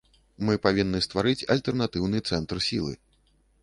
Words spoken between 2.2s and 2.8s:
цэнтр